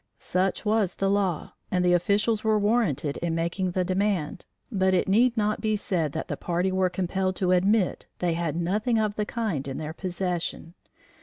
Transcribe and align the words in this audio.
Such 0.17 0.65
was 0.65 0.95
the 0.95 1.11
law 1.11 1.53
and 1.69 1.85
the 1.85 1.93
officials 1.93 2.43
were 2.43 2.57
warranted 2.57 3.17
in 3.17 3.35
making 3.35 3.73
the 3.73 3.85
demand, 3.85 4.47
but 4.71 4.95
it 4.95 5.07
need 5.07 5.37
not 5.37 5.61
be 5.61 5.75
said 5.75 6.11
that 6.13 6.27
the 6.27 6.35
party 6.35 6.71
were 6.71 6.89
compelled 6.89 7.35
to 7.35 7.51
admit 7.51 8.07
they 8.17 8.33
had 8.33 8.55
nothing 8.55 8.97
of 8.97 9.13
the 9.15 9.27
kind 9.27 9.67
in 9.67 9.77
their 9.77 9.93
possession. 9.93 10.73